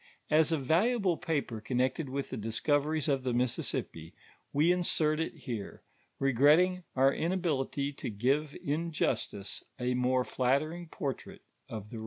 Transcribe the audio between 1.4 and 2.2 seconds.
connected